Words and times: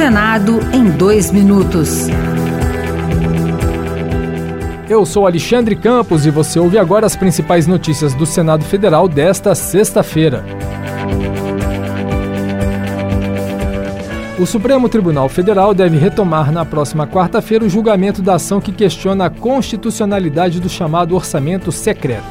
Senado 0.00 0.60
em 0.72 0.84
dois 0.92 1.30
minutos. 1.30 2.06
Eu 4.88 5.04
sou 5.04 5.26
Alexandre 5.26 5.76
Campos 5.76 6.24
e 6.24 6.30
você 6.30 6.58
ouve 6.58 6.78
agora 6.78 7.04
as 7.04 7.14
principais 7.14 7.66
notícias 7.66 8.14
do 8.14 8.24
Senado 8.24 8.64
Federal 8.64 9.06
desta 9.06 9.54
sexta-feira. 9.54 10.42
O 14.38 14.46
Supremo 14.46 14.88
Tribunal 14.88 15.28
Federal 15.28 15.74
deve 15.74 15.98
retomar 15.98 16.50
na 16.50 16.64
próxima 16.64 17.06
quarta-feira 17.06 17.66
o 17.66 17.68
julgamento 17.68 18.22
da 18.22 18.36
ação 18.36 18.58
que 18.58 18.72
questiona 18.72 19.26
a 19.26 19.30
constitucionalidade 19.30 20.60
do 20.60 20.68
chamado 20.70 21.14
orçamento 21.14 21.70
secreto. 21.70 22.24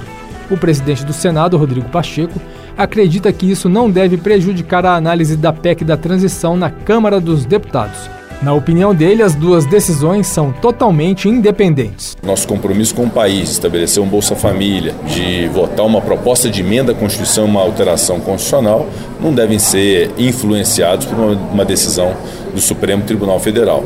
O 0.50 0.58
presidente 0.58 1.06
do 1.06 1.14
Senado, 1.14 1.56
Rodrigo 1.56 1.88
Pacheco, 1.90 2.42
acredita 2.80 3.34
que 3.34 3.52
isso 3.52 3.68
não 3.68 3.92
deve 3.92 4.16
prejudicar 4.16 4.86
a 4.86 4.96
análise 4.96 5.36
da 5.36 5.52
PEC 5.52 5.84
da 5.84 5.98
transição 5.98 6.56
na 6.56 6.70
Câmara 6.70 7.20
dos 7.20 7.44
Deputados. 7.44 8.10
Na 8.42 8.54
opinião 8.54 8.96
dele, 8.96 9.22
as 9.22 9.36
duas 9.36 9.66
decisões 9.66 10.26
são 10.28 10.54
totalmente 10.54 11.28
independentes. 11.28 12.16
Nosso 12.24 12.48
compromisso 12.48 12.96
com 12.96 13.04
o 13.04 13.10
país, 13.10 13.52
estabelecer 13.52 14.02
um 14.02 14.08
Bolsa 14.08 14.34
Família, 14.34 14.96
de 15.06 15.50
votar 15.50 15.86
uma 15.86 16.00
proposta 16.00 16.50
de 16.50 16.62
emenda 16.62 16.94
à 16.94 16.96
Constituição, 16.96 17.44
uma 17.44 17.60
alteração 17.60 18.22
constitucional, 18.22 18.88
não 19.20 19.34
devem 19.34 19.60
ser 19.60 20.12
influenciados 20.18 21.06
por 21.06 21.20
uma 21.20 21.66
decisão 21.66 22.16
do 22.56 22.62
Supremo 22.62 23.04
Tribunal 23.04 23.42
Federal. 23.42 23.84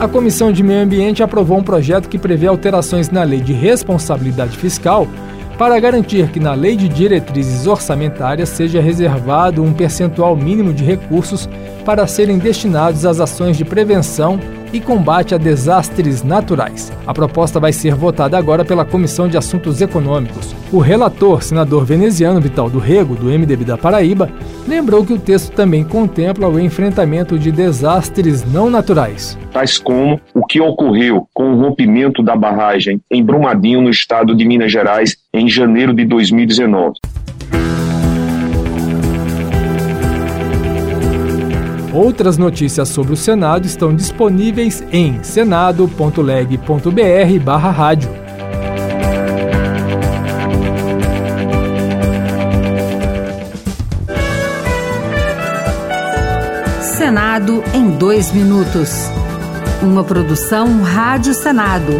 A 0.00 0.08
Comissão 0.08 0.50
de 0.50 0.62
Meio 0.62 0.82
Ambiente 0.82 1.22
aprovou 1.22 1.58
um 1.58 1.62
projeto 1.62 2.08
que 2.08 2.18
prevê 2.18 2.46
alterações 2.46 3.10
na 3.10 3.22
Lei 3.22 3.38
de 3.38 3.52
Responsabilidade 3.52 4.56
Fiscal 4.56 5.06
para 5.58 5.78
garantir 5.78 6.30
que 6.30 6.40
na 6.40 6.54
Lei 6.54 6.74
de 6.74 6.88
Diretrizes 6.88 7.66
Orçamentárias 7.66 8.48
seja 8.48 8.80
reservado 8.80 9.62
um 9.62 9.74
percentual 9.74 10.34
mínimo 10.34 10.72
de 10.72 10.82
recursos 10.84 11.46
para 11.84 12.06
serem 12.06 12.38
destinados 12.38 13.04
às 13.04 13.20
ações 13.20 13.58
de 13.58 13.64
prevenção 13.66 14.40
e 14.72 14.80
combate 14.80 15.34
a 15.34 15.38
desastres 15.38 16.22
naturais. 16.22 16.92
A 17.06 17.12
proposta 17.12 17.58
vai 17.58 17.72
ser 17.72 17.94
votada 17.94 18.36
agora 18.36 18.64
pela 18.64 18.84
Comissão 18.84 19.28
de 19.28 19.36
Assuntos 19.36 19.80
Econômicos. 19.80 20.54
O 20.72 20.78
relator, 20.78 21.42
senador 21.42 21.84
veneziano 21.84 22.40
Vital 22.40 22.70
do 22.70 22.78
Rego, 22.78 23.16
do 23.16 23.26
MDB 23.26 23.64
da 23.64 23.76
Paraíba, 23.76 24.30
lembrou 24.68 25.04
que 25.04 25.12
o 25.12 25.18
texto 25.18 25.52
também 25.52 25.82
contempla 25.82 26.48
o 26.48 26.60
enfrentamento 26.60 27.38
de 27.38 27.50
desastres 27.50 28.44
não 28.44 28.70
naturais. 28.70 29.36
Tais 29.52 29.78
como 29.78 30.20
o 30.32 30.46
que 30.46 30.60
ocorreu 30.60 31.26
com 31.34 31.52
o 31.52 31.60
rompimento 31.60 32.22
da 32.22 32.36
barragem 32.36 33.00
em 33.10 33.24
Brumadinho, 33.24 33.80
no 33.80 33.90
estado 33.90 34.34
de 34.34 34.44
Minas 34.44 34.70
Gerais, 34.70 35.16
em 35.34 35.48
janeiro 35.48 35.92
de 35.92 36.04
2019. 36.04 36.94
Outras 41.92 42.38
notícias 42.38 42.88
sobre 42.88 43.12
o 43.12 43.16
Senado 43.16 43.66
estão 43.66 43.94
disponíveis 43.94 44.82
em 44.92 45.22
senado.leg.br/rádio. 45.22 48.10
Senado 56.96 57.62
em 57.74 57.90
dois 57.90 58.32
minutos. 58.32 59.10
Uma 59.82 60.02
produção 60.04 60.82
Rádio 60.82 61.34
Senado. 61.34 61.92